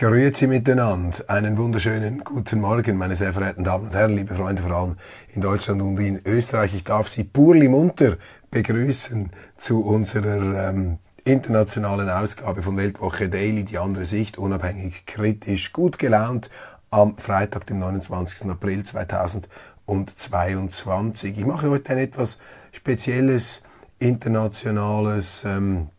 [0.00, 1.18] Grüezi miteinander.
[1.28, 4.96] Einen wunderschönen guten Morgen, meine sehr verehrten Damen und Herren, liebe Freunde, vor allem
[5.28, 6.74] in Deutschland und in Österreich.
[6.74, 8.16] Ich darf Sie purli munter
[8.50, 15.98] begrüßen zu unserer ähm, internationalen Ausgabe von Weltwoche Daily, die andere Sicht, unabhängig, kritisch, gut
[15.98, 16.48] gelaunt,
[16.88, 18.48] am Freitag, dem 29.
[18.48, 21.36] April 2022.
[21.36, 22.38] Ich mache heute ein etwas
[22.72, 23.62] spezielles
[23.98, 25.90] internationales ähm,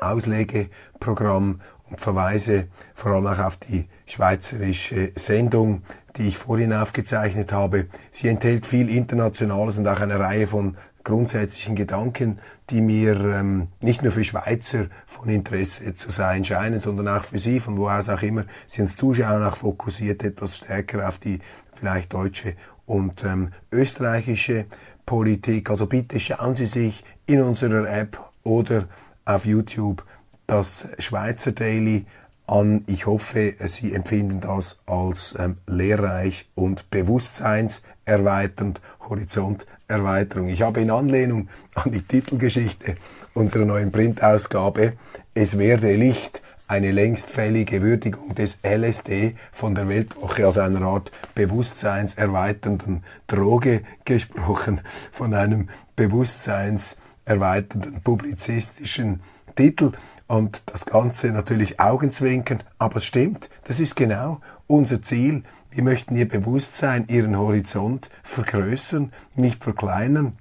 [0.00, 1.60] Auslegeprogramm
[1.96, 5.82] verweise vor allem auch auf die schweizerische Sendung,
[6.16, 7.86] die ich vorhin aufgezeichnet habe.
[8.10, 12.38] Sie enthält viel Internationales und auch eine Reihe von grundsätzlichen Gedanken,
[12.70, 17.38] die mir ähm, nicht nur für Schweizer von Interesse zu sein scheinen, sondern auch für
[17.38, 21.40] Sie, von wo aus auch immer Sie uns zuschauen, auch fokussiert etwas stärker auf die
[21.74, 22.54] vielleicht deutsche
[22.86, 24.66] und ähm, österreichische
[25.06, 25.70] Politik.
[25.70, 28.88] Also bitte schauen Sie sich in unserer App oder
[29.24, 30.04] auf YouTube
[30.46, 32.04] das Schweizer Daily
[32.46, 32.84] an.
[32.86, 40.48] Ich hoffe, Sie empfinden das als ähm, lehrreich und bewusstseinserweiternd, Horizonterweiterung.
[40.48, 42.96] Ich habe in Anlehnung an die Titelgeschichte
[43.34, 44.94] unserer neuen Printausgabe
[45.34, 51.12] Es werde Licht eine längst fällige Würdigung des LSD von der Weltwoche als einer Art
[51.34, 54.80] bewusstseinserweiternden Droge gesprochen,
[55.12, 59.20] von einem bewusstseinserweiternden publizistischen
[59.54, 59.92] Titel
[60.32, 65.42] und das Ganze natürlich augenzwinkern, aber es stimmt, das ist genau unser Ziel.
[65.70, 70.38] Wir möchten ihr Bewusstsein, ihren Horizont vergrößern, nicht verkleinern.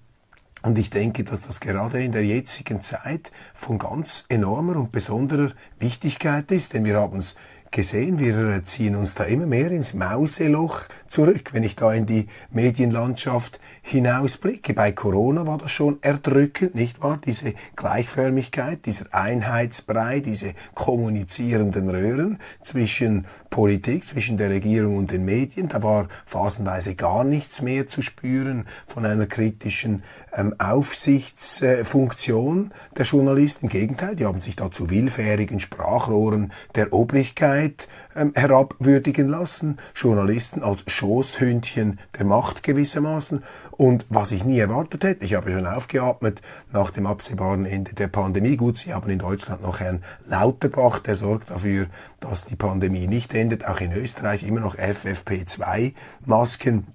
[0.61, 5.51] Und ich denke, dass das gerade in der jetzigen Zeit von ganz enormer und besonderer
[5.77, 7.35] Wichtigkeit ist, denn wir haben es
[7.71, 12.27] gesehen, wir ziehen uns da immer mehr ins Mauseloch zurück, wenn ich da in die
[12.51, 14.73] Medienlandschaft hinausblicke.
[14.73, 17.19] Bei Corona war das schon erdrückend, nicht wahr?
[17.25, 25.67] Diese Gleichförmigkeit, dieser Einheitsbrei, diese kommunizierenden Röhren zwischen Politik, zwischen der Regierung und den Medien.
[25.67, 30.01] Da war phasenweise gar nichts mehr zu spüren von einer kritischen
[30.33, 33.65] ähm, Aufsichtsfunktion der Journalisten.
[33.65, 39.77] Im Gegenteil, die haben sich da zu willfährigen Sprachrohren der Obrigkeit ähm, herabwürdigen lassen.
[39.93, 43.43] Journalisten als Schoßhündchen der Macht gewissermaßen.
[43.71, 46.41] Und was ich nie erwartet hätte, ich habe schon aufgeatmet
[46.71, 48.55] nach dem absehbaren Ende der Pandemie.
[48.55, 51.87] Gut, Sie haben in Deutschland noch Herrn Lauterbach, der sorgt dafür,
[52.21, 53.67] dass die Pandemie nicht endet.
[53.67, 56.87] Auch in Österreich immer noch FFP2-Masken.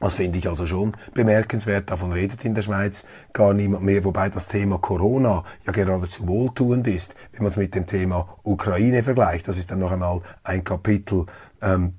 [0.00, 1.90] Das finde ich also schon bemerkenswert.
[1.90, 4.04] Davon redet in der Schweiz gar niemand mehr.
[4.04, 9.04] Wobei das Thema Corona ja geradezu wohltuend ist, wenn man es mit dem Thema Ukraine
[9.04, 9.46] vergleicht.
[9.46, 11.26] Das ist dann noch einmal ein Kapitel
[11.60, 11.94] ähm,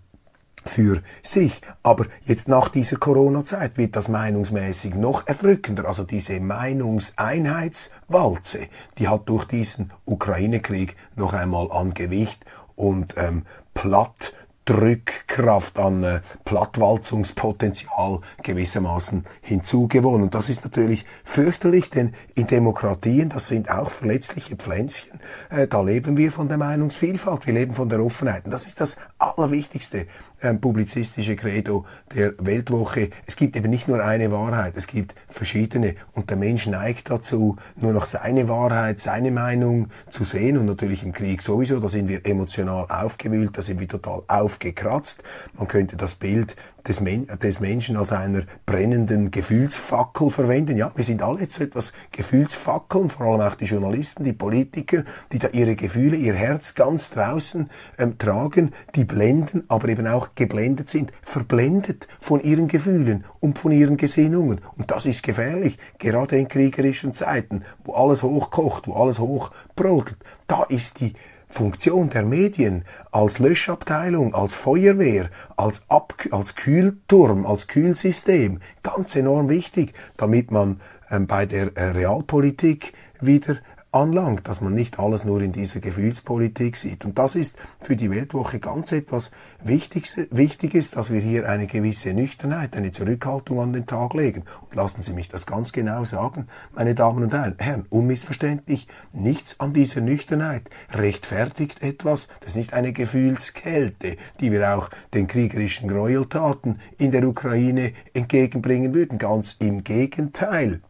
[0.66, 1.62] für sich.
[1.84, 5.86] Aber jetzt nach dieser Corona-Zeit wird das meinungsmäßig noch erdrückender.
[5.86, 12.44] Also diese Meinungseinheitswalze, die hat durch diesen Ukraine-Krieg noch einmal an Gewicht
[12.76, 13.44] und ähm,
[13.74, 14.34] platt
[14.66, 20.24] Drückkraft, an äh, Plattwalzungspotenzial gewissermaßen hinzugewonnen.
[20.24, 25.20] Und das ist natürlich fürchterlich, denn in Demokratien, das sind auch verletzliche Pflänzchen,
[25.50, 28.46] äh, da leben wir von der Meinungsvielfalt, wir leben von der Offenheit.
[28.46, 30.08] Und das ist das Allerwichtigste
[30.44, 33.10] ähm, publizistische Credo der Weltwoche.
[33.26, 37.56] Es gibt eben nicht nur eine Wahrheit, es gibt verschiedene und der Mensch neigt dazu,
[37.76, 42.10] nur noch seine Wahrheit, seine Meinung zu sehen und natürlich im Krieg sowieso, da sind
[42.10, 45.24] wir emotional aufgewühlt, da sind wir total aufgekratzt.
[45.58, 46.56] Man könnte das Bild
[46.88, 50.78] des, Men des Menschen als einer brennenden Gefühlsfackel verwenden.
[50.78, 55.40] Ja, wir sind alle jetzt etwas Gefühlsfackeln, vor allem auch die Journalisten, die Politiker, die
[55.40, 60.90] da ihre Gefühle, ihr Herz ganz draußen ähm, tragen, die blenden, aber eben auch geblendet
[60.90, 64.62] sind, verblendet von ihren Gefühlen und von ihren Gesinnungen.
[64.78, 70.18] Und das ist gefährlich, gerade in kriegerischen Zeiten, wo alles hochkocht, wo alles hochbrodelt.
[70.48, 71.14] Da ist die
[71.54, 79.50] Funktion der Medien als Löschabteilung, als Feuerwehr, als, Ab als Kühlturm, als Kühlsystem ganz enorm
[79.50, 80.82] wichtig, damit man
[81.12, 83.58] ähm, bei der äh, Realpolitik wieder
[83.94, 87.06] anlangt, dass man nicht alles nur in dieser Gefühlspolitik sieht.
[87.06, 89.32] Und das ist für die Weltwoche ganz etwas
[89.64, 94.44] Wichtiges, dass wir hier eine gewisse Nüchternheit, eine Zurückhaltung an den Tag legen.
[94.62, 99.74] Und lassen Sie mich das ganz genau sagen, meine Damen und Herren, unmissverständlich, nichts an
[99.74, 102.28] dieser Nüchternheit rechtfertigt etwas.
[102.40, 108.94] Das ist nicht eine Gefühlskälte, die wir auch den kriegerischen Gräueltaten in der Ukraine entgegenbringen
[108.94, 109.20] würden.
[109.20, 110.82] Ganz im Gegenteil.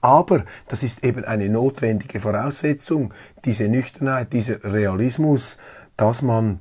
[0.00, 3.12] Aber das ist eben eine notwendige Voraussetzung,
[3.44, 5.58] diese Nüchternheit, dieser Realismus,
[5.96, 6.60] dass man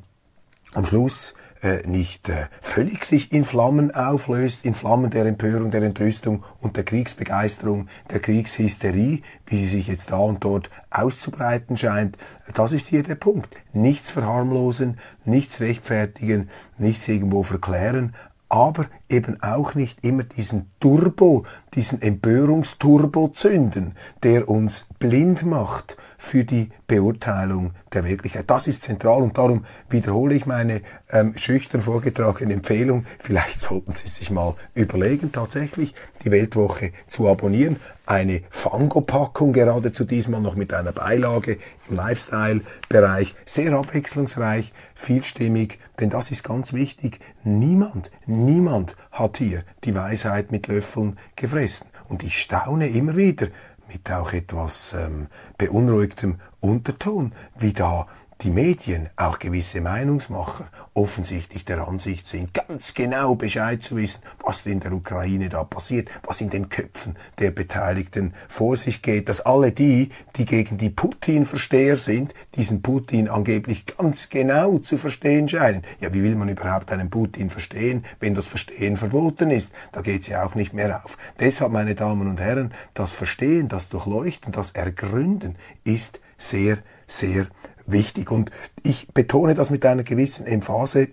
[0.73, 1.33] am Schluss
[1.63, 6.75] äh, nicht äh, völlig sich in Flammen auflöst, in Flammen der Empörung, der Entrüstung und
[6.75, 12.17] der Kriegsbegeisterung, der Kriegshysterie, wie sie sich jetzt da und dort auszubreiten scheint.
[12.53, 13.55] Das ist hier der Punkt.
[13.71, 18.13] Nichts verharmlosen, nichts rechtfertigen, nichts irgendwo verklären,
[18.53, 26.44] aber eben auch nicht immer diesen Turbo, diesen Empörungsturbo zünden, der uns blind macht für
[26.44, 28.48] die Beurteilung der Wirklichkeit.
[28.48, 33.06] Das ist zentral und darum wiederhole ich meine ähm, schüchtern vorgetragene Empfehlung.
[33.18, 37.78] Vielleicht sollten Sie sich mal überlegen, tatsächlich die Weltwoche zu abonnieren.
[38.06, 41.57] Eine Fango-Packung geradezu diesmal noch mit einer Beilage
[41.90, 43.34] im Lifestyle-Bereich.
[43.44, 47.19] Sehr abwechslungsreich, vielstimmig, denn das ist ganz wichtig.
[47.44, 51.88] Niemand, niemand hat hier die Weisheit mit Löffeln gefressen.
[52.07, 53.48] Und ich staune immer wieder,
[53.92, 58.07] mit auch etwas ähm, beunruhigtem Unterton, wie da
[58.42, 64.65] die Medien, auch gewisse Meinungsmacher, offensichtlich der Ansicht sind, ganz genau Bescheid zu wissen, was
[64.65, 69.42] in der Ukraine da passiert, was in den Köpfen der Beteiligten vor sich geht, dass
[69.42, 75.83] alle die, die gegen die Putin-Versteher sind, diesen Putin angeblich ganz genau zu verstehen scheinen.
[76.00, 79.74] Ja, wie will man überhaupt einen Putin verstehen, wenn das Verstehen verboten ist?
[79.94, 81.18] Da geht's ja auch nicht mehr auf.
[81.39, 87.47] Deshalb, meine Damen und Herren, das Verstehen, das Durchleuchten, das Ergründen ist sehr, sehr
[87.85, 88.31] wichtig.
[88.31, 88.51] Und
[88.83, 91.09] ich betone das mit einer gewissen Emphase,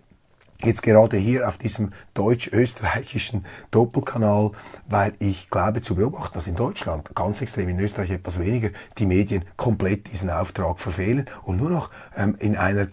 [0.63, 4.53] jetzt gerade hier auf diesem deutsch-österreichischen Doppelkanal,
[4.89, 9.07] weil ich glaube zu beobachten, dass in Deutschland, ganz extrem in Österreich etwas weniger, die
[9.07, 12.89] Medien komplett diesen Auftrag verfehlen und nur noch ähm, in einer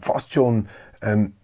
[0.00, 0.68] fast schon
[1.02, 1.34] ähm,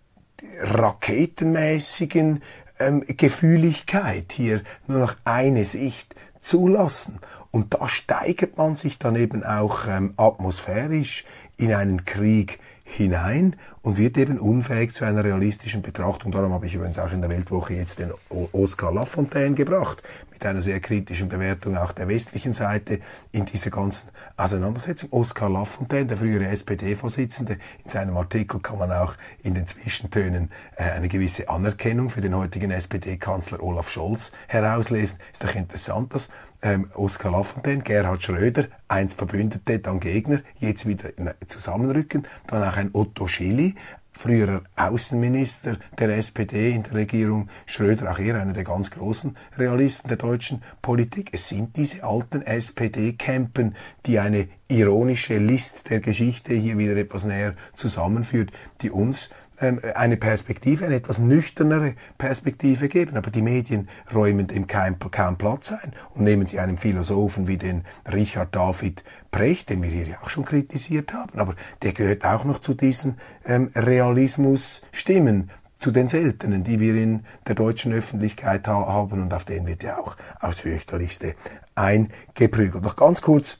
[0.60, 2.42] raketenmäßigen
[2.78, 7.20] ähm, Gefühligkeit hier nur noch eine Sicht zulassen.
[7.52, 11.24] Und da steigert man sich dann eben auch ähm, atmosphärisch
[11.58, 16.32] in einen Krieg hinein und wird eben unfähig zu einer realistischen Betrachtung.
[16.32, 18.12] Darum habe ich übrigens auch in der Weltwoche jetzt den
[18.52, 20.02] Oscar Lafontaine gebracht,
[20.32, 23.00] mit einer sehr kritischen Bewertung auch der westlichen Seite
[23.30, 25.10] in dieser ganzen Auseinandersetzung.
[25.12, 30.82] Oscar Lafontaine, der frühere SPD-Vorsitzende, in seinem Artikel kann man auch in den Zwischentönen äh,
[30.82, 35.18] eine gewisse Anerkennung für den heutigen SPD-Kanzler Olaf Scholz herauslesen.
[35.32, 36.28] Ist doch interessant, dass
[36.62, 41.10] ähm, Oskar Lafontaine, Gerhard Schröder, einst Verbündete, dann Gegner, jetzt wieder
[41.46, 42.26] zusammenrücken.
[42.46, 43.74] Dann auch ein Otto Schily,
[44.12, 50.08] früherer Außenminister der SPD in der Regierung Schröder, auch er einer der ganz großen Realisten
[50.08, 51.30] der deutschen Politik.
[51.32, 53.74] Es sind diese alten SPD-Campen,
[54.06, 59.30] die eine ironische List der Geschichte hier wieder etwas näher zusammenführt, die uns
[59.62, 63.16] eine Perspektive, eine etwas nüchternere Perspektive geben.
[63.16, 67.56] Aber die Medien räumen dem keinen kein Platz ein und nehmen sie einem Philosophen wie
[67.56, 72.24] den Richard David Precht, den wir hier ja auch schon kritisiert haben, aber der gehört
[72.24, 78.68] auch noch zu diesen ähm, Realismus-Stimmen, zu den seltenen, die wir in der deutschen Öffentlichkeit
[78.68, 81.34] ha haben und auf denen wird ja auch aufs fürchterlichste
[81.74, 82.84] eingeprügelt.
[82.84, 83.58] Noch ganz kurz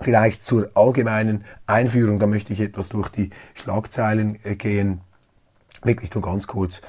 [0.00, 5.00] vielleicht zur allgemeinen Einführung, da möchte ich etwas durch die Schlagzeilen äh, gehen
[5.82, 6.82] wirklich nur ganz kurz,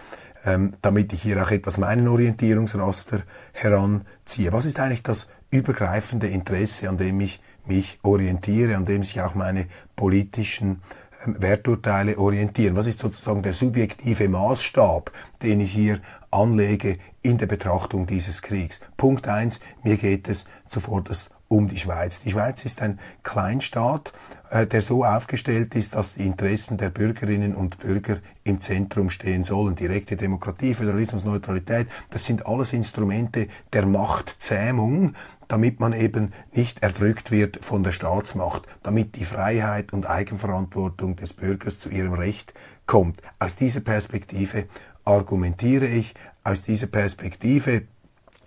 [0.45, 3.23] ähm, damit ich hier auch etwas meinen Orientierungsraster
[3.53, 4.51] heranziehe.
[4.51, 9.35] Was ist eigentlich das übergreifende Interesse, an dem ich mich orientiere, an dem sich auch
[9.35, 10.81] meine politischen
[11.25, 12.75] ähm, Werturteile orientieren?
[12.75, 15.99] Was ist sozusagen der subjektive Maßstab, den ich hier
[16.31, 18.81] anlege in der Betrachtung dieses Kriegs?
[18.97, 22.21] Punkt eins: Mir geht es zuvorderst um die Schweiz.
[22.21, 24.11] Die Schweiz ist ein Kleinstaat,
[24.49, 29.43] äh, der so aufgestellt ist, dass die Interessen der Bürgerinnen und Bürger im Zentrum stehen
[29.43, 29.75] sollen.
[29.75, 35.13] Direkte Demokratie, Föderalismus, Neutralität, das sind alles Instrumente der Machtzähmung,
[35.47, 41.33] damit man eben nicht erdrückt wird von der Staatsmacht, damit die Freiheit und Eigenverantwortung des
[41.33, 42.53] Bürgers zu ihrem Recht
[42.87, 43.21] kommt.
[43.37, 44.65] Aus dieser Perspektive
[45.05, 47.83] argumentiere ich, aus dieser Perspektive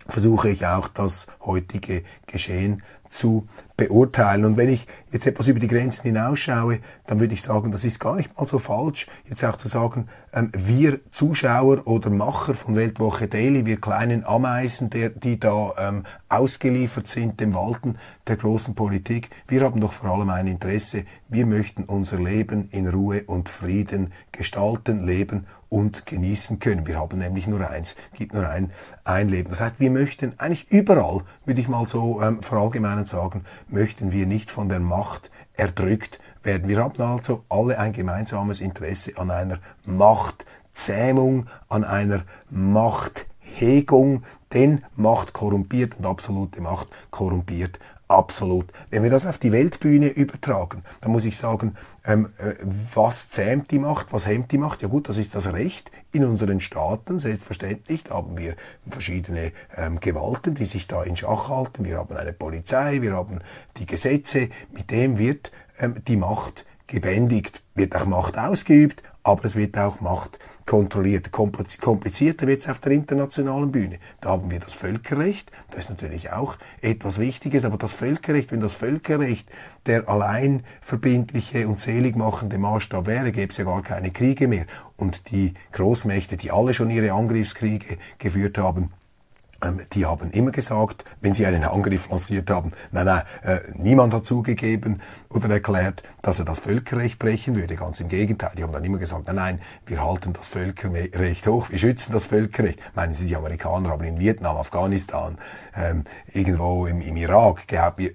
[0.09, 3.47] versuche ich auch das heutige Geschehen zu
[3.77, 4.45] beurteilen.
[4.45, 8.01] Und wenn ich jetzt etwas über die Grenzen hinausschaue, dann würde ich sagen, das ist
[8.01, 12.75] gar nicht mal so falsch, jetzt auch zu sagen, ähm, wir Zuschauer oder Macher von
[12.75, 18.75] Weltwoche Daily, wir kleinen Ameisen, der, die da ähm, ausgeliefert sind dem Walten der großen
[18.75, 23.49] Politik, wir haben doch vor allem ein Interesse, wir möchten unser Leben in Ruhe und
[23.49, 26.87] Frieden gestalten, leben und genießen können.
[26.87, 28.73] Wir haben nämlich nur eins, gibt nur ein,
[29.05, 29.51] ein Leben.
[29.51, 34.27] Das heißt, wir möchten eigentlich überall, würde ich mal so ähm, verallgemeinern sagen, möchten wir
[34.27, 36.69] nicht von der Macht erdrückt werden.
[36.69, 45.33] Wir haben also alle ein gemeinsames Interesse an einer Machtzähmung, an einer Machthegung, denn Macht
[45.33, 48.73] korrumpiert und absolute Macht korrumpiert Absolut.
[48.91, 52.55] Wenn wir das auf die Weltbühne übertragen, dann muss ich sagen, ähm, äh,
[52.95, 54.81] was zähmt die Macht, was hemmt die Macht?
[54.83, 57.19] Ja gut, das ist das Recht in unseren Staaten.
[57.19, 58.55] Selbstverständlich haben wir
[58.89, 61.85] verschiedene ähm, Gewalten, die sich da in Schach halten.
[61.85, 63.41] Wir haben eine Polizei, wir haben
[63.77, 64.51] die Gesetze.
[64.71, 70.01] Mit dem wird ähm, die Macht gebändigt, wird auch Macht ausgeübt, aber es wird auch
[70.01, 71.33] Macht kontrolliert.
[71.33, 73.99] Komplizierter wird es auf der internationalen Bühne.
[74.21, 78.61] Da haben wir das Völkerrecht, das ist natürlich auch etwas Wichtiges, aber das Völkerrecht, wenn
[78.61, 79.51] das Völkerrecht
[79.87, 84.67] der allein verbindliche und seligmachende Maßstab wäre, gäbe es ja gar keine Kriege mehr.
[84.97, 88.93] Und die Großmächte, die alle schon ihre Angriffskriege geführt haben,
[89.93, 94.27] die haben immer gesagt, wenn sie einen Angriff lanciert haben, nein, nein, äh, niemand hat
[94.27, 97.77] zugegeben oder erklärt, dass er das Völkerrecht brechen würde.
[97.77, 101.71] Ganz im Gegenteil, die haben dann immer gesagt, nein, nein, wir halten das Völkerrecht hoch,
[101.71, 102.81] wir schützen das Völkerrecht.
[102.95, 105.39] Meinen Sie, die Amerikaner haben in Vietnam, Afghanistan,
[105.75, 107.67] ähm, irgendwo im, im Irak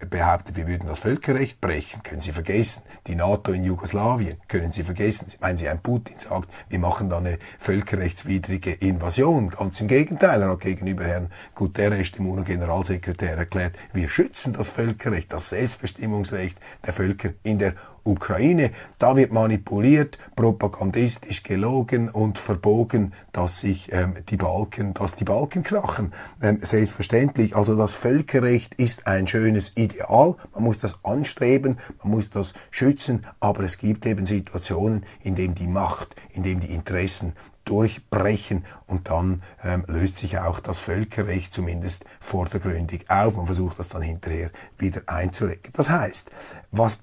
[0.10, 2.03] behauptet, wir würden das Völkerrecht brechen.
[2.03, 2.83] Können Sie vergessen.
[3.07, 5.27] Die NATO in Jugoslawien, können Sie vergessen.
[5.41, 9.50] Meinen Sie, ein Putin sagt, wir machen da eine völkerrechtswidrige Invasion.
[9.50, 15.31] Ganz im Gegenteil, er hat gegenüber Herrn Guterres, dem UNO-Generalsekretär, erklärt, wir schützen das Völkerrecht,
[15.31, 18.71] das Selbstbestimmungsrecht der Völker in der Ukraine.
[18.97, 25.63] Da wird manipuliert, propagandistisch gelogen und verbogen, dass sich ähm, die Balken, dass die Balken
[25.63, 26.13] krachen.
[26.41, 27.55] Ähm, selbstverständlich.
[27.55, 30.35] Also das Völkerrecht ist ein schönes Ideal.
[30.53, 35.55] Man muss das anstreben, man muss das schützen, aber es gibt eben Situationen, in denen
[35.55, 37.33] die Macht, in denen die Interessen
[37.65, 43.36] durchbrechen und dann ähm, löst sich auch das Völkerrecht zumindest vordergründig auf.
[43.36, 45.72] Man versucht das dann hinterher wieder einzurecken.
[45.74, 46.32] Das heißt,
[46.72, 47.00] was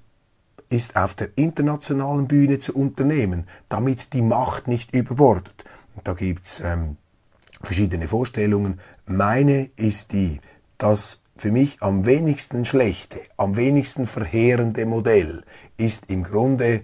[0.69, 5.65] ist auf der internationalen Bühne zu unternehmen, damit die Macht nicht überbordet?
[5.95, 6.97] Und da gibt's ähm,
[7.61, 8.79] verschiedene Vorstellungen.
[9.05, 10.39] Meine ist die,
[10.77, 15.43] dass für mich am wenigsten schlechte, am wenigsten verheerende Modell
[15.77, 16.83] ist im Grunde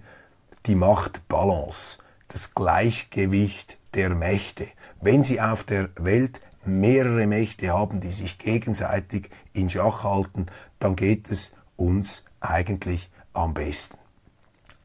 [0.66, 2.00] die Machtbalance
[2.36, 4.68] das Gleichgewicht der Mächte.
[5.00, 10.48] Wenn Sie auf der Welt mehrere Mächte haben, die sich gegenseitig in Schach halten,
[10.80, 13.98] dann geht es uns eigentlich am besten.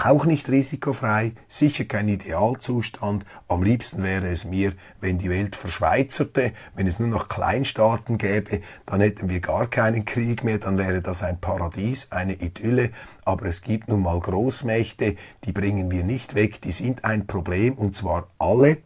[0.03, 3.27] Auch nicht risikofrei, sicher kein Idealzustand.
[3.49, 8.63] Am liebsten wäre es mir, wenn die Welt verschweizerte, wenn es nur noch Kleinstaaten gäbe,
[8.87, 12.93] dann hätten wir gar keinen Krieg mehr, dann wäre das ein Paradies, eine Idylle.
[13.27, 17.75] Aber es gibt nun mal Großmächte, die bringen wir nicht weg, die sind ein Problem
[17.75, 18.79] und zwar alle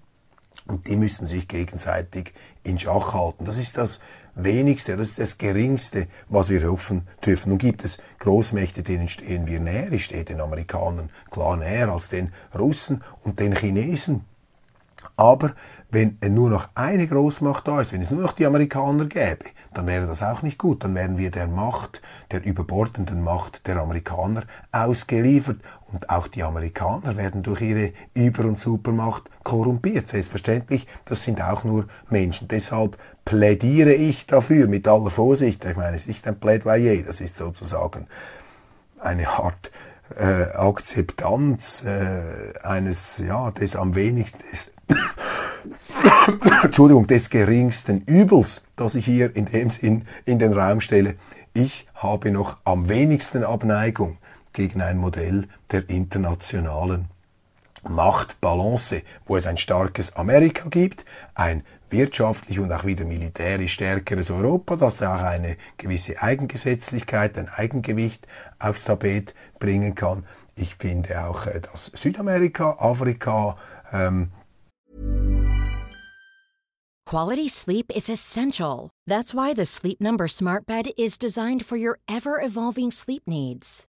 [0.66, 3.44] und die müssen sich gegenseitig in Schach halten.
[3.44, 4.00] Das ist das
[4.34, 7.50] wenigste, das ist das geringste, was wir hoffen dürfen.
[7.50, 9.92] Nun gibt es Großmächte, denen stehen wir näher.
[9.92, 14.24] Ich stehe den Amerikanern klar näher als den Russen und den Chinesen.
[15.16, 15.54] Aber
[15.90, 19.86] wenn nur noch eine Großmacht da ist, wenn es nur noch die Amerikaner gäbe, dann
[19.86, 20.82] wäre das auch nicht gut.
[20.82, 25.58] Dann wären wir der Macht, der überbordenden Macht der Amerikaner ausgeliefert.
[25.94, 30.08] Und auch die Amerikaner werden durch ihre Über- und Supermacht korrumpiert.
[30.08, 32.48] Selbstverständlich, das sind auch nur Menschen.
[32.48, 35.64] Deshalb plädiere ich dafür mit aller Vorsicht.
[35.64, 38.08] Ich meine, es ist nicht ein Plädoyer, das ist sozusagen
[38.98, 39.70] eine Art
[40.18, 44.74] äh, Akzeptanz äh, eines, ja, des am wenigsten, des,
[46.64, 51.14] Entschuldigung, des geringsten Übels, das ich hier in dem Sinn in den Raum stelle.
[51.52, 54.18] Ich habe noch am wenigsten Abneigung
[54.54, 57.08] gegen ein Modell der internationalen
[57.86, 64.76] Machtbalance, wo es ein starkes Amerika gibt, ein wirtschaftlich und auch wieder militärisch stärkeres Europa,
[64.76, 68.26] das auch eine gewisse Eigengesetzlichkeit, ein Eigengewicht
[68.58, 70.24] aufs Tapet bringen kann.
[70.56, 73.56] Ich finde auch, äh, dass Südamerika, Afrika,
[73.92, 74.30] ähm
[77.06, 78.88] Quality sleep is essential.
[79.06, 83.86] That's why the Sleep Number Smart Bed is designed for your ever-evolving sleep needs.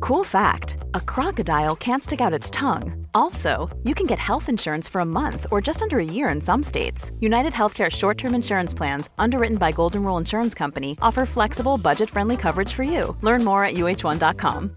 [0.00, 3.06] Cool fact a crocodile can't stick out its tongue.
[3.14, 6.40] Also, you can get health insurance for a month or just under a year in
[6.40, 7.12] some states.
[7.20, 12.10] United Healthcare short term insurance plans, underwritten by Golden Rule Insurance Company, offer flexible, budget
[12.10, 13.16] friendly coverage for you.
[13.22, 14.76] Learn more at uh1.com.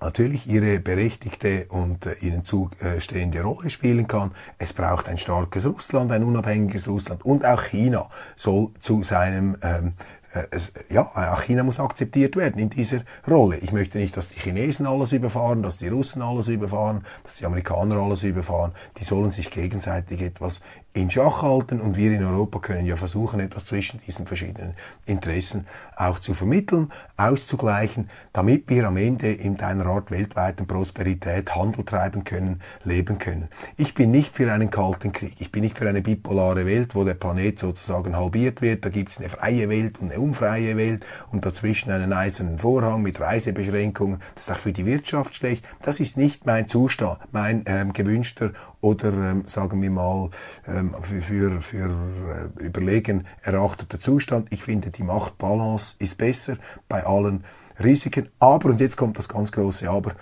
[0.00, 4.32] Natürlich ihre berechtigte und äh, ihnen zustehende äh, Rolle spielen kann.
[4.58, 9.94] Es braucht ein starkes Russland, ein unabhängiges Russland und auch China soll zu seinem ähm,
[9.98, 10.02] äh,
[10.50, 13.58] es, ja, auch China muss akzeptiert werden in dieser Rolle.
[13.58, 17.46] Ich möchte nicht, dass die Chinesen alles überfahren, dass die Russen alles überfahren, dass die
[17.46, 18.72] Amerikaner alles überfahren.
[18.98, 20.60] Die sollen sich gegenseitig etwas
[20.96, 24.72] in Schach halten und wir in Europa können ja versuchen, etwas zwischen diesen verschiedenen
[25.04, 31.84] Interessen auch zu vermitteln, auszugleichen, damit wir am Ende in einer Art weltweiten Prosperität Handel
[31.84, 33.48] treiben können, leben können.
[33.76, 37.04] Ich bin nicht für einen kalten Krieg, ich bin nicht für eine bipolare Welt, wo
[37.04, 41.04] der Planet sozusagen halbiert wird, da gibt es eine freie Welt und eine unfreie Welt
[41.30, 46.00] und dazwischen einen eisernen Vorhang mit Reisebeschränkungen, das ist auch für die Wirtschaft schlecht, das
[46.00, 50.30] ist nicht mein Zustand, mein ähm, gewünschter oder ähm, sagen wir mal
[50.66, 54.48] ähm, für, für, für äh, überlegen erachteter Zustand.
[54.52, 56.56] Ich finde, die Machtbalance ist besser
[56.88, 57.44] bei allen
[57.82, 58.28] Risiken.
[58.38, 60.12] Aber, und jetzt kommt das ganz große Aber,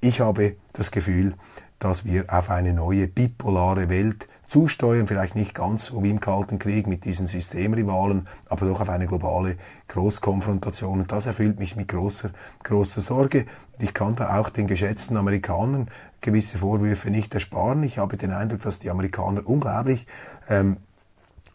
[0.00, 1.34] ich habe das Gefühl,
[1.78, 6.86] dass wir auf eine neue bipolare Welt zusteuern, vielleicht nicht ganz wie im Kalten Krieg
[6.86, 9.56] mit diesen Systemrivalen, aber doch auf eine globale
[9.88, 11.00] Großkonfrontation.
[11.00, 12.32] Und das erfüllt mich mit großer,
[12.62, 13.46] großer Sorge.
[13.80, 15.88] Ich kann da auch den geschätzten Amerikanern
[16.20, 17.82] gewisse Vorwürfe nicht ersparen.
[17.82, 20.06] Ich habe den Eindruck, dass die Amerikaner unglaublich
[20.50, 20.91] ähm, äh,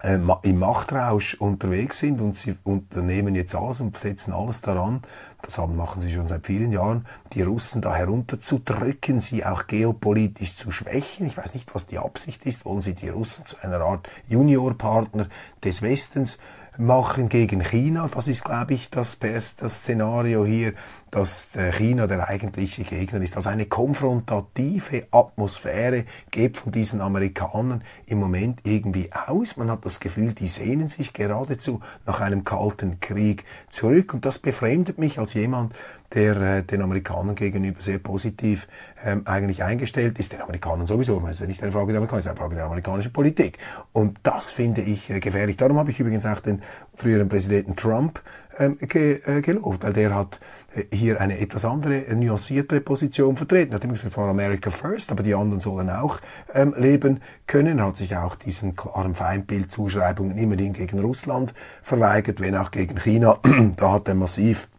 [0.03, 5.01] im Machtrausch unterwegs sind und sie unternehmen jetzt alles und setzen alles daran,
[5.41, 10.55] das haben, machen sie schon seit vielen Jahren, die Russen da herunterzudrücken, sie auch geopolitisch
[10.55, 11.25] zu schwächen.
[11.27, 12.65] Ich weiß nicht, was die Absicht ist.
[12.65, 15.29] Wollen sie die Russen zu einer Art Juniorpartner
[15.63, 16.37] des Westens
[16.77, 18.09] machen gegen China.
[18.13, 20.73] Das ist, glaube ich, das, das Szenario hier,
[21.11, 23.37] dass China der eigentliche Gegner ist.
[23.37, 29.57] Also eine konfrontative Atmosphäre geht von diesen Amerikanern im Moment irgendwie aus.
[29.57, 34.13] Man hat das Gefühl, die sehnen sich geradezu nach einem kalten Krieg zurück.
[34.13, 35.73] Und das befremdet mich als jemand,
[36.13, 38.67] der äh, den Amerikanern gegenüber sehr positiv
[39.03, 40.33] ähm, eigentlich eingestellt ist.
[40.33, 41.21] Den Amerikanern sowieso.
[41.25, 43.57] Es ist ja nicht eine Frage der Amerikaner, es ist eine Frage der amerikanischen Politik.
[43.93, 45.57] Und das finde ich äh, gefährlich.
[45.57, 46.61] Darum habe ich übrigens auch den
[46.95, 48.21] früheren Präsidenten Trump
[48.57, 50.39] ähm, ge, äh, gelobt, weil der hat
[50.75, 53.71] äh, hier eine etwas andere, äh, nuanciertere Position vertreten.
[53.71, 56.19] Er hat immer gesagt, es war America First, aber die anderen sollen auch
[56.53, 57.79] ähm, leben können.
[57.79, 63.39] Er hat sich auch diesen klaren Feindbildzuschreibungen immerhin gegen Russland verweigert, wenn auch gegen China.
[63.77, 64.69] da hat er massiv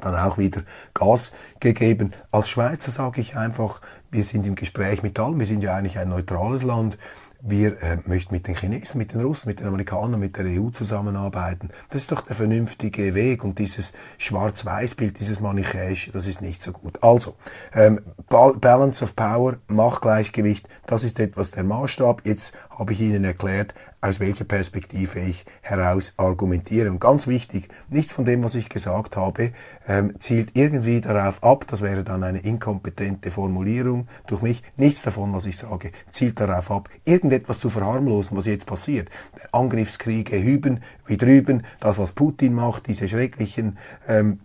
[0.00, 2.12] dann auch wieder Gas gegeben.
[2.30, 3.80] Als Schweizer sage ich einfach,
[4.10, 6.98] wir sind im Gespräch mit allen, wir sind ja eigentlich ein neutrales Land.
[7.46, 10.70] Wir äh, möchten mit den Chinesen, mit den Russen, mit den Amerikanern, mit der EU
[10.70, 11.68] zusammenarbeiten.
[11.90, 13.44] Das ist doch der vernünftige Weg.
[13.44, 17.02] Und dieses Schwarz-Weiß-Bild, dieses Manichäische, das ist nicht so gut.
[17.02, 17.34] Also,
[17.74, 22.22] ähm, Balance of Power, Machtgleichgewicht, das ist etwas der Maßstab.
[22.24, 26.90] Jetzt habe ich Ihnen erklärt, aus welcher Perspektive ich heraus argumentiere.
[26.90, 29.52] Und ganz wichtig, nichts von dem, was ich gesagt habe,
[29.88, 35.32] ähm, zielt irgendwie darauf ab, das wäre dann eine inkompetente Formulierung durch mich, nichts davon,
[35.32, 39.08] was ich sage, zielt darauf ab, irgendetwas zu verharmlosen, was jetzt passiert.
[39.52, 44.40] Angriffskriege hüben wie drüben, das, was Putin macht, diese schrecklichen ähm,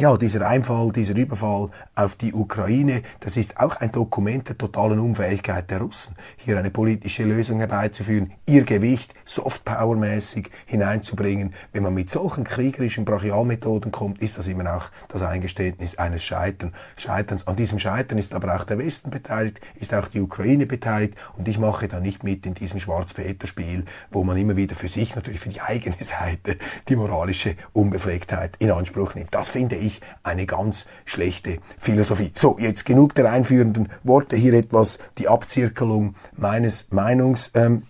[0.00, 5.00] ja, dieser Einfall, dieser Überfall auf die Ukraine, das ist auch ein Dokument der totalen
[5.00, 11.52] Unfähigkeit der Russen, hier eine politische Lösung herbeizuführen, ihr Gewicht softpowermäßig hineinzubringen.
[11.72, 16.74] Wenn man mit solchen kriegerischen Brachialmethoden kommt, ist das immer auch das Eingeständnis eines Scheitern,
[16.96, 17.48] Scheiterns.
[17.48, 21.48] An diesem Scheitern ist aber auch der Westen beteiligt, ist auch die Ukraine beteiligt und
[21.48, 25.40] ich mache da nicht mit in diesem Schwarz-Peter-Spiel, wo man immer wieder für sich, natürlich
[25.40, 26.56] für die eigene Seite,
[26.88, 29.34] die moralische Unbeflecktheit in Anspruch nimmt.
[29.34, 32.30] Das finde ich ich eine ganz schlechte Philosophie.
[32.34, 37.50] So, jetzt genug der einführenden Worte, hier etwas die Abzirkelung meines Meinungs.
[37.54, 37.82] Ähm,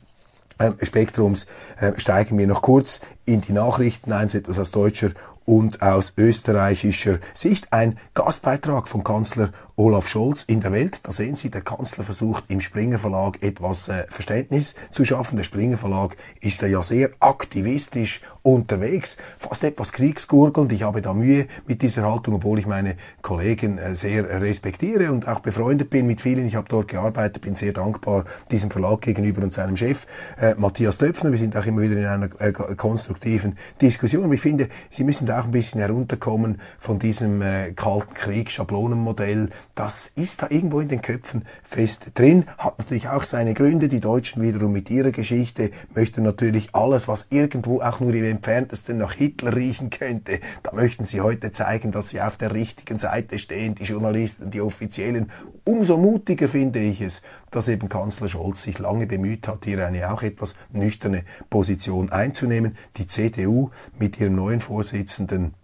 [0.60, 1.46] ähm, Spektrums
[1.78, 5.10] äh, steigen wir noch kurz in die Nachrichten ein, etwas aus deutscher
[5.44, 7.72] und aus österreichischer Sicht.
[7.72, 10.98] Ein Gastbeitrag von Kanzler Olaf Scholz in der Welt.
[11.04, 15.36] Da sehen Sie, der Kanzler versucht im Springer Verlag etwas äh, Verständnis zu schaffen.
[15.36, 20.72] Der Springer Verlag ist ja sehr aktivistisch unterwegs, fast etwas kriegsgurgelnd.
[20.72, 25.28] Ich habe da Mühe mit dieser Haltung, obwohl ich meine Kollegen äh, sehr respektiere und
[25.28, 26.46] auch befreundet bin mit vielen.
[26.46, 30.06] Ich habe dort gearbeitet, bin sehr dankbar diesem Verlag gegenüber und seinem Chef
[30.40, 31.30] äh, Matthias Döpfner.
[31.30, 34.24] Wir sind auch immer wieder in einer äh, konstruktiven Diskussion.
[34.24, 38.50] Aber ich finde, Sie müssen da auch ein bisschen herunterkommen von diesem äh, kalten Krieg,
[38.50, 39.50] Schablonenmodell.
[39.78, 42.46] Das ist da irgendwo in den Köpfen fest drin.
[42.58, 43.86] Hat natürlich auch seine Gründe.
[43.86, 48.98] Die Deutschen wiederum mit ihrer Geschichte möchten natürlich alles, was irgendwo auch nur im entferntesten
[48.98, 50.40] nach Hitler riechen könnte.
[50.64, 54.60] Da möchten sie heute zeigen, dass sie auf der richtigen Seite stehen, die Journalisten, die
[54.60, 55.30] Offiziellen.
[55.62, 60.12] Umso mutiger finde ich es, dass eben Kanzler Scholz sich lange bemüht hat, hier eine
[60.12, 62.76] auch etwas nüchterne Position einzunehmen.
[62.96, 65.54] Die CDU mit ihrem neuen Vorsitzenden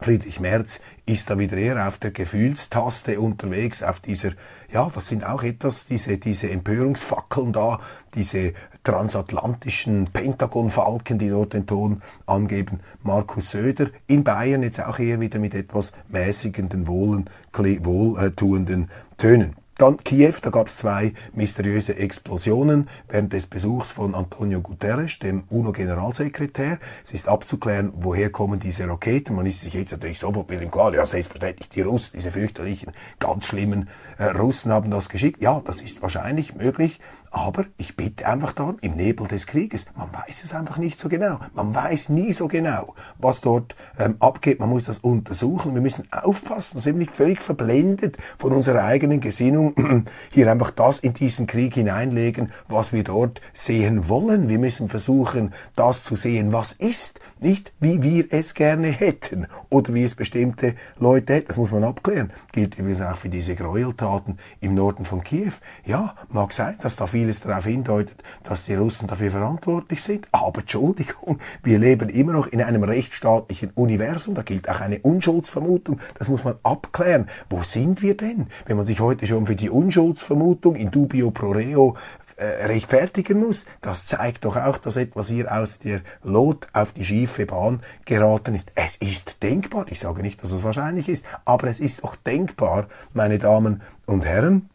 [0.00, 4.32] Friedrich Merz ist da wieder eher auf der Gefühlstaste unterwegs, auf dieser,
[4.70, 7.80] ja, das sind auch etwas, diese, diese Empörungsfackeln da,
[8.14, 8.52] diese
[8.82, 12.80] transatlantischen Pentagon-Falken, die dort den Ton angeben.
[13.02, 19.56] Markus Söder in Bayern jetzt auch eher wieder mit etwas mäßigenden, wohltuenden Tönen.
[19.76, 25.44] Dann Kiew, da gab es zwei mysteriöse Explosionen während des Besuchs von Antonio Guterres, dem
[25.50, 26.78] UNO-Generalsekretär.
[27.02, 29.34] Es ist abzuklären, woher kommen diese Raketen.
[29.34, 33.46] Man ist sich jetzt natürlich so im klar, ja selbstverständlich die Russen, diese fürchterlichen, ganz
[33.46, 35.42] schlimmen äh, Russen haben das geschickt.
[35.42, 37.00] Ja, das ist wahrscheinlich möglich,
[37.34, 41.08] aber ich bitte einfach darum, im Nebel des Krieges, man weiß es einfach nicht so
[41.08, 41.40] genau.
[41.52, 44.60] Man weiß nie so genau, was dort ähm, abgeht.
[44.60, 45.74] Man muss das untersuchen.
[45.74, 51.00] Wir müssen aufpassen, dass wir nicht völlig verblendet von unserer eigenen Gesinnung hier einfach das
[51.00, 54.48] in diesen Krieg hineinlegen, was wir dort sehen wollen.
[54.48, 59.92] Wir müssen versuchen, das zu sehen, was ist, nicht wie wir es gerne hätten oder
[59.92, 61.48] wie es bestimmte Leute hätten.
[61.48, 62.32] Das muss man abklären.
[62.52, 65.52] Gilt übrigens auch für diese Gräueltaten im Norden von Kiew.
[65.84, 70.28] Ja, mag sein, dass da viele vieles darauf hindeutet, dass die Russen dafür verantwortlich sind.
[70.30, 74.34] Aber Entschuldigung, wir leben immer noch in einem rechtsstaatlichen Universum.
[74.34, 76.00] Da gilt auch eine Unschuldsvermutung.
[76.18, 77.30] Das muss man abklären.
[77.48, 78.48] Wo sind wir denn?
[78.66, 81.96] Wenn man sich heute schon für die Unschuldsvermutung in dubio pro reo
[82.36, 83.64] äh, rechtfertigen muss.
[83.80, 88.54] Das zeigt doch auch, dass etwas hier aus der Lot auf die schiefe Bahn geraten
[88.54, 88.72] ist.
[88.74, 92.88] Es ist denkbar, ich sage nicht, dass es wahrscheinlich ist, aber es ist auch denkbar,
[93.12, 94.68] meine Damen und Herren,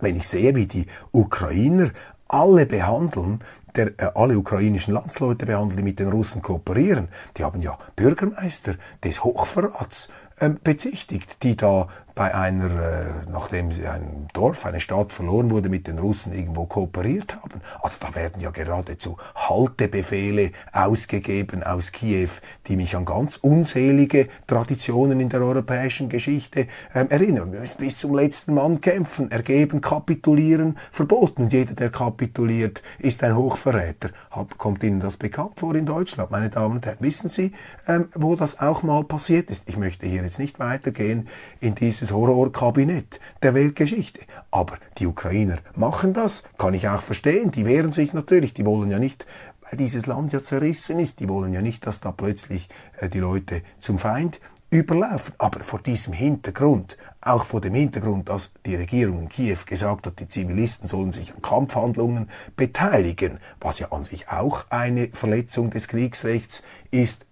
[0.00, 1.90] wenn ich sehe, wie die Ukrainer
[2.28, 3.40] alle behandeln,
[3.74, 8.74] der, äh, alle ukrainischen Landsleute behandeln, die mit den Russen kooperieren, die haben ja Bürgermeister
[9.04, 10.08] des Hochverrats
[10.40, 15.86] ähm, bezichtigt, die da bei einer, äh, nachdem ein Dorf, eine Stadt verloren wurde, mit
[15.86, 17.60] den Russen irgendwo kooperiert haben.
[17.82, 22.30] Also da werden ja geradezu Haltebefehle ausgegeben aus Kiew,
[22.68, 27.52] die mich an ganz unzählige Traditionen in der europäischen Geschichte ähm, erinnern.
[27.52, 31.42] Wir müssen bis zum letzten Mann kämpfen, ergeben, kapitulieren, verboten.
[31.42, 34.08] Und jeder, der kapituliert, ist ein Hochverräter.
[34.56, 36.30] Kommt Ihnen das bekannt vor in Deutschland?
[36.30, 37.52] Meine Damen und Herren, wissen Sie,
[37.86, 39.68] ähm, wo das auch mal passiert ist?
[39.68, 41.28] Ich möchte hier jetzt nicht weitergehen
[41.60, 44.20] in dieses dieses Horrorkabinett der Weltgeschichte.
[44.50, 47.50] Aber die Ukrainer machen das, kann ich auch verstehen.
[47.50, 49.26] Die wehren sich natürlich, die wollen ja nicht,
[49.62, 53.18] weil dieses Land ja zerrissen ist, die wollen ja nicht, dass da plötzlich äh, die
[53.18, 54.40] Leute zum Feind
[54.70, 55.34] überlaufen.
[55.38, 60.20] Aber vor diesem Hintergrund, auch vor dem Hintergrund, dass die Regierung in Kiew gesagt hat,
[60.20, 65.88] die Zivilisten sollen sich an Kampfhandlungen beteiligen, was ja an sich auch eine Verletzung des
[65.88, 67.26] Kriegsrechts ist,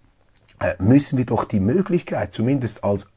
[0.60, 3.10] äh, müssen wir doch die Möglichkeit, zumindest als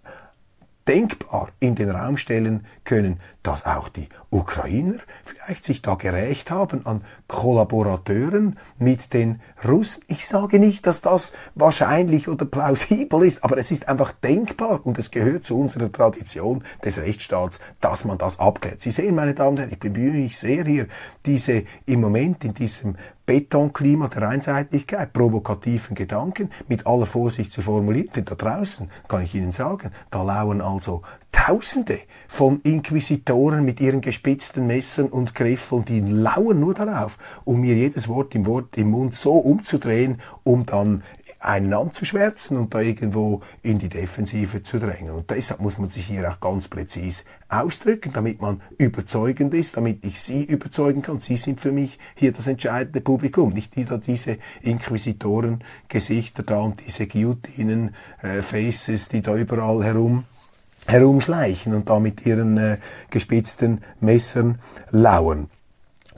[0.88, 6.86] denkbar in den Raum stellen können, dass auch die Ukrainer vielleicht sich da gerecht haben
[6.86, 10.04] an Kollaborateuren mit den Russen.
[10.08, 14.97] Ich sage nicht, dass das wahrscheinlich oder plausibel ist, aber es ist einfach denkbar und
[14.97, 18.82] es gehört zu unserer Tradition des Rechtsstaats, dass man das abklärt.
[18.82, 20.88] Sie sehen, meine Damen und Herren, ich bemühe mich sehr hier,
[21.26, 22.95] diese im Moment in diesem
[23.28, 28.10] Betonklima der Einseitigkeit, provokativen Gedanken mit aller Vorsicht zu formulieren.
[28.15, 31.02] Denn da draußen, kann ich Ihnen sagen, da lauern also
[31.34, 37.73] Tausende von Inquisitoren mit ihren gespitzten Messern und Griffeln, die lauern nur darauf, um mir
[37.73, 41.01] jedes Wort im Wort im Mund so umzudrehen, um dann
[41.39, 45.11] einen anzuschwärzen und da irgendwo in die Defensive zu drängen.
[45.11, 50.05] Und deshalb muss man sich hier auch ganz präzis ausdrücken, damit man überzeugend ist, damit
[50.05, 51.19] ich Sie überzeugen kann.
[51.19, 57.07] Sie sind für mich hier das entscheidende Publikum, nicht wieder diese Inquisitoren-Gesichter da und diese
[57.07, 60.25] Guillotinen-Faces, die da überall herum
[60.88, 62.78] herumschleichen und da mit ihren äh,
[63.10, 65.50] gespitzten Messern lauern.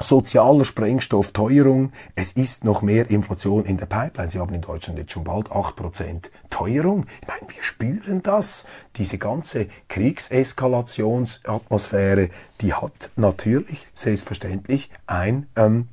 [0.02, 4.30] sozialer Sprengstoff, Teuerung, es ist noch mehr Inflation in der Pipeline.
[4.30, 7.06] Sie haben in Deutschland jetzt schon bald 8% Teuerung.
[7.22, 8.66] Ich meine, wir spüren das.
[8.96, 12.30] Diese ganze Kriegseskalationsatmosphäre,
[12.62, 15.90] die hat natürlich selbstverständlich ein, ähm,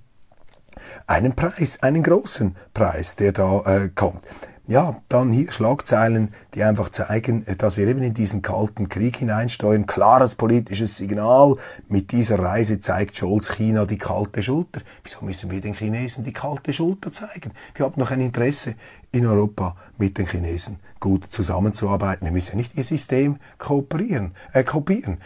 [1.09, 4.23] einen Preis, einen großen Preis, der da äh, kommt
[4.69, 9.19] ja, dann hier Schlagzeilen, die einfach zeigen, äh, dass wir eben in diesen kalten Krieg
[9.19, 9.87] hineinsteuern.
[9.87, 11.57] Klares politisches Signal.
[11.89, 14.81] Mit dieser Reise zeigt Scholz China die kalte Schulter.
[15.05, 17.53] Wieso müssen wir den Chinesen die kalte Schulter zeigen?
[17.75, 18.75] Wir haben noch ein Interesse
[19.13, 22.27] in Europa mit den Chinesen gut zusammenzuarbeiten.
[22.27, 25.19] Wir müssen nicht ihr System kooperieren, äh, kopieren.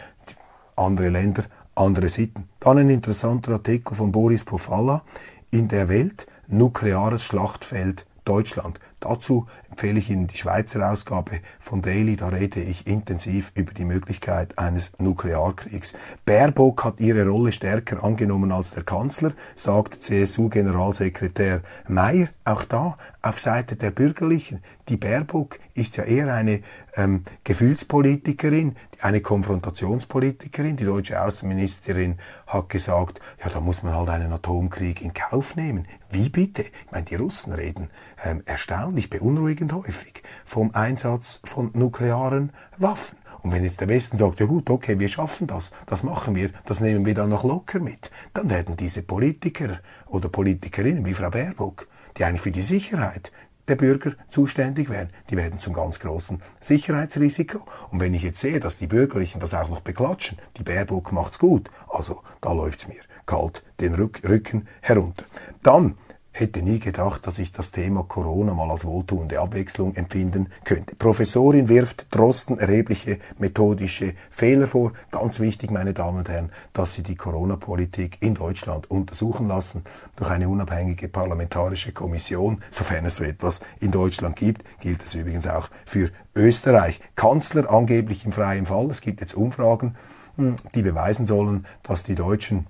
[0.75, 2.47] Andere Länder, andere Sitten.
[2.59, 5.03] Dann ein interessanter Artikel von Boris Pofalla
[5.49, 6.27] in der Welt.
[6.47, 8.79] Nukleares Schlachtfeld Deutschland.
[8.99, 12.15] Dazu empfehle ich Ihnen die Schweizer Ausgabe von Daily.
[12.15, 15.95] Da rede ich intensiv über die Möglichkeit eines Nuklearkriegs.
[16.25, 22.27] Baerbock hat ihre Rolle stärker angenommen als der Kanzler, sagt CSU-Generalsekretär Mayer.
[22.45, 24.61] Auch da auf Seite der Bürgerlichen.
[24.87, 26.61] Die Baerbock ist ja eher eine
[26.95, 30.77] ähm, Gefühlspolitikerin, eine Konfrontationspolitikerin.
[30.77, 32.17] Die deutsche Außenministerin
[32.47, 35.87] hat gesagt, ja, da muss man halt einen Atomkrieg in Kauf nehmen.
[36.09, 36.63] Wie bitte?
[36.63, 37.89] Ich meine, die Russen reden
[38.23, 43.17] ähm, erstaunlich beunruhigend häufig vom Einsatz von nuklearen Waffen.
[43.41, 46.51] Und wenn jetzt der Westen sagt, ja gut, okay, wir schaffen das, das machen wir,
[46.65, 51.31] das nehmen wir dann noch locker mit, dann werden diese Politiker oder Politikerinnen wie Frau
[51.31, 53.31] Baerbock, die eigentlich für die Sicherheit
[53.71, 57.63] der Bürger zuständig wären, die werden zum ganz großen Sicherheitsrisiko.
[57.89, 61.39] Und wenn ich jetzt sehe, dass die Bürgerlichen das auch noch beklatschen, die Baerbock macht's
[61.39, 65.23] gut, also da läuft's mir kalt den Rücken herunter.
[65.63, 65.95] Dann
[66.31, 70.95] hätte nie gedacht, dass ich das Thema Corona mal als wohltuende Abwechslung empfinden könnte.
[70.95, 74.93] Professorin wirft Drosten erhebliche methodische Fehler vor.
[75.11, 79.83] Ganz wichtig, meine Damen und Herren, dass Sie die Corona-Politik in Deutschland untersuchen lassen
[80.15, 82.63] durch eine unabhängige parlamentarische Kommission.
[82.69, 87.01] Sofern es so etwas in Deutschland gibt, gilt es übrigens auch für Österreich.
[87.15, 88.89] Kanzler angeblich im freien Fall.
[88.89, 89.95] Es gibt jetzt Umfragen,
[90.37, 92.67] hm, die beweisen sollen, dass die Deutschen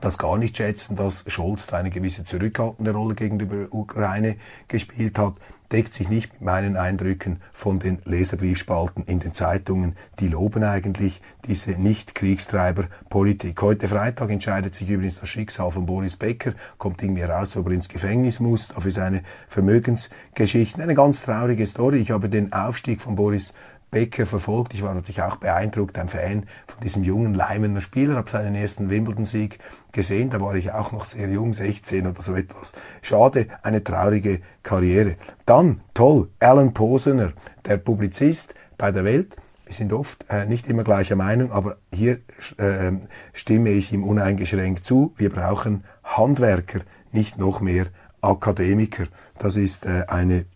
[0.00, 4.36] das gar nicht schätzen, dass Scholz da eine gewisse zurückhaltende Rolle gegenüber der Ukraine
[4.68, 5.34] gespielt hat,
[5.72, 9.96] deckt sich nicht mit meinen Eindrücken von den Leserbriefspalten in den Zeitungen.
[10.20, 13.60] Die loben eigentlich diese Nicht-Kriegstreiber-Politik.
[13.62, 17.72] Heute Freitag entscheidet sich übrigens das Schicksal von Boris Becker, kommt irgendwie raus, ob er
[17.72, 20.82] ins Gefängnis muss, dafür seine Vermögensgeschichten.
[20.82, 21.98] Eine ganz traurige Story.
[21.98, 23.52] Ich habe den Aufstieg von Boris
[23.90, 24.74] Becker verfolgt.
[24.74, 28.90] Ich war natürlich auch beeindruckt, ein Fan von diesem jungen Leimener Spieler, habe seinen ersten
[28.90, 29.58] Wimbledon-Sieg
[29.92, 30.30] gesehen.
[30.30, 32.72] Da war ich auch noch sehr jung, 16 oder so etwas.
[33.02, 35.16] Schade, eine traurige Karriere.
[35.46, 37.32] Dann, toll, Alan Posener,
[37.64, 39.36] der Publizist bei der Welt.
[39.64, 42.20] Wir sind oft äh, nicht immer gleicher Meinung, aber hier
[42.58, 42.92] äh,
[43.32, 45.12] stimme ich ihm uneingeschränkt zu.
[45.16, 47.86] Wir brauchen Handwerker, nicht noch mehr
[48.20, 49.06] Akademiker.
[49.38, 50.46] Das ist äh, eine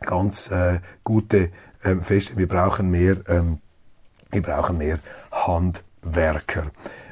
[0.00, 1.50] ganz äh, gute
[1.84, 3.58] ähm, feststellen, wir brauchen mehr, ähm,
[4.30, 4.98] wir brauchen mehr
[5.32, 6.70] Handwerker.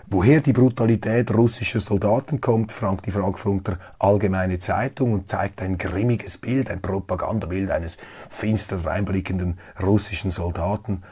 [0.09, 6.38] Woher die Brutalität russischer Soldaten kommt, fragt die Frankfurter Allgemeine Zeitung und zeigt ein grimmiges
[6.38, 7.98] Bild, ein Propagandabild eines
[8.29, 11.02] finster reinblickenden russischen Soldaten.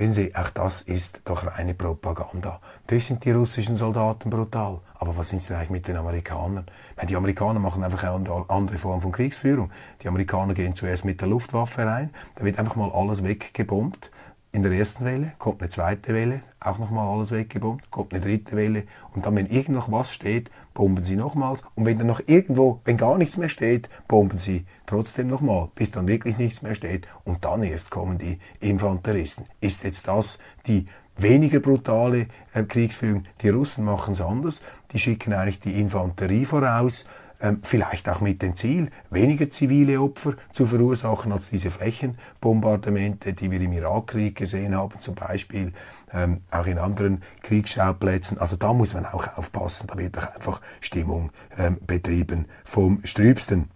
[0.00, 2.62] Wenn Sie, auch das ist doch reine Propaganda.
[2.86, 4.80] Das sind die russischen Soldaten brutal.
[4.94, 6.64] Aber was sind sie eigentlich mit den Amerikanern?
[6.96, 9.70] Meine, die Amerikaner machen einfach eine andere Form von Kriegsführung.
[10.00, 14.10] Die Amerikaner gehen zuerst mit der Luftwaffe rein, da wird einfach mal alles weggebombt.
[14.52, 18.56] In der ersten Welle kommt eine zweite Welle, auch nochmal alles weggebombt, kommt eine dritte
[18.56, 18.84] Welle
[19.14, 22.80] und dann, wenn irgend noch was steht, bomben sie nochmals und wenn dann noch irgendwo,
[22.84, 27.06] wenn gar nichts mehr steht, bomben sie trotzdem nochmal, bis dann wirklich nichts mehr steht
[27.24, 29.46] und dann erst kommen die Infanteristen.
[29.60, 33.24] Ist jetzt das die weniger brutale äh, Kriegsführung.
[33.42, 34.62] Die Russen machen es anders.
[34.92, 37.06] Die schicken eigentlich die Infanterie voraus,
[37.40, 43.50] ähm, vielleicht auch mit dem Ziel, weniger zivile Opfer zu verursachen als diese Flächenbombardamente, die
[43.50, 45.72] wir im Irakkrieg gesehen haben, zum Beispiel
[46.12, 48.38] ähm, auch in anderen Kriegsschauplätzen.
[48.38, 53.70] Also da muss man auch aufpassen, da wird doch einfach Stimmung ähm, betrieben vom Strübsten.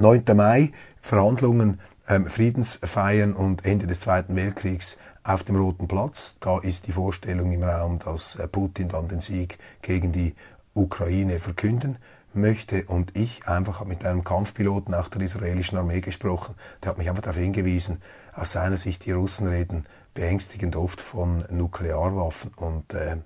[0.00, 0.24] 9.
[0.34, 6.36] Mai, Verhandlungen, ähm, Friedensfeiern und Ende des Zweiten Weltkriegs auf dem Roten Platz.
[6.40, 10.34] Da ist die Vorstellung im Raum, dass äh, Putin dann den Sieg gegen die
[10.74, 11.98] Ukraine verkünden
[12.32, 12.84] möchte.
[12.86, 16.56] Und ich einfach habe mit einem Kampfpiloten auch der israelischen Armee gesprochen.
[16.82, 18.02] Der hat mich einfach darauf hingewiesen,
[18.34, 22.50] aus seiner Sicht, die Russen reden beängstigend oft von Nuklearwaffen.
[22.56, 23.18] Und äh,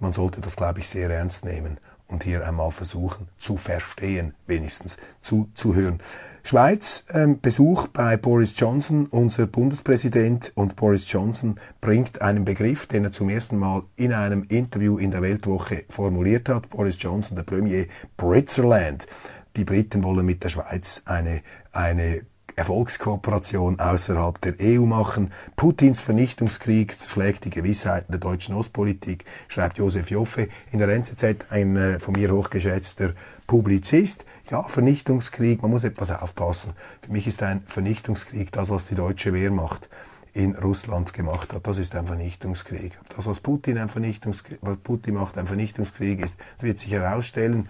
[0.00, 4.96] man sollte das, glaube ich, sehr ernst nehmen und hier einmal versuchen zu verstehen, wenigstens
[5.20, 6.00] zuzuhören.
[6.46, 10.52] Schweiz, ähm, Besuch bei Boris Johnson, unser Bundespräsident.
[10.54, 15.10] Und Boris Johnson bringt einen Begriff, den er zum ersten Mal in einem Interview in
[15.10, 16.70] der Weltwoche formuliert hat.
[16.70, 19.08] Boris Johnson, der Premier Britzerland.
[19.56, 21.42] Die Briten wollen mit der Schweiz eine,
[21.72, 22.22] eine
[22.56, 25.30] Erfolgskooperation außerhalb der EU machen.
[25.56, 31.76] Putins Vernichtungskrieg zerschlägt die Gewissheiten der deutschen Ostpolitik, schreibt Josef Joffe in der NZZ, ein
[31.76, 33.12] äh, von mir hochgeschätzter
[33.46, 34.24] Publizist.
[34.50, 36.72] Ja, Vernichtungskrieg, man muss etwas aufpassen.
[37.02, 39.90] Für mich ist ein Vernichtungskrieg das, was die deutsche Wehrmacht
[40.32, 41.66] in Russland gemacht hat.
[41.66, 42.98] Das ist ein Vernichtungskrieg.
[43.14, 47.68] Das, was Putin, ein Vernichtungskrieg, was Putin macht, ein Vernichtungskrieg ist, das wird sich herausstellen.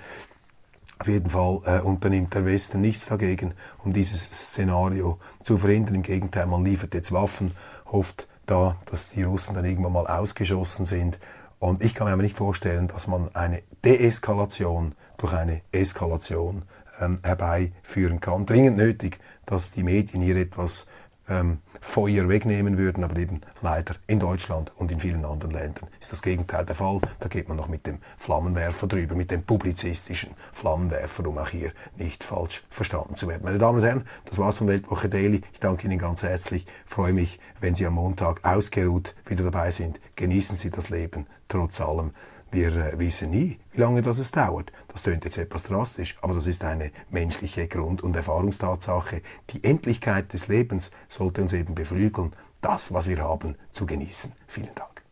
[0.99, 3.55] Auf jeden Fall äh, unternimmt der Westen nichts dagegen,
[3.85, 5.97] um dieses Szenario zu verhindern.
[5.97, 7.53] Im Gegenteil, man liefert jetzt Waffen,
[7.87, 11.19] hofft da, dass die Russen dann irgendwann mal ausgeschossen sind.
[11.59, 16.63] Und ich kann mir aber nicht vorstellen, dass man eine Deeskalation durch eine Eskalation
[17.01, 18.47] ähm, herbeiführen kann.
[18.47, 20.87] Dringend nötig, dass die Medien hier etwas
[21.29, 26.12] ähm, Feuer wegnehmen würden, aber eben leider in Deutschland und in vielen anderen Ländern ist
[26.12, 27.01] das Gegenteil der Fall.
[27.21, 31.73] Da geht man noch mit dem Flammenwerfer drüber, mit dem publizistischen Flammenwerfer, um auch hier
[31.97, 33.45] nicht falsch verstanden zu werden.
[33.45, 35.43] Meine Damen und Herren, das war's von Weltwoche Daily.
[35.53, 40.01] Ich danke Ihnen ganz herzlich, freue mich, wenn Sie am Montag ausgeruht wieder dabei sind.
[40.17, 42.12] Genießen Sie das Leben trotz allem.
[42.51, 44.73] Wir äh, wissen nie, wie lange das es dauert.
[44.89, 49.23] Das tönt jetzt etwas drastisch, aber das ist eine menschliche Grund- und Erfahrungstatsache.
[49.51, 54.33] Die Endlichkeit des Lebens sollte uns eben beflügeln, das, was wir haben, zu genießen.
[54.47, 55.03] Vielen Dank.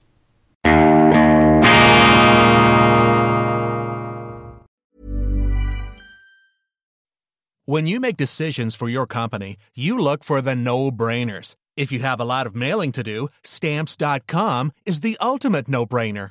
[7.66, 11.57] When you make decisions for your company, you look for the no-brainers.
[11.77, 16.31] If you have a lot of mailing to do, stamps.com is the ultimate no-brainer.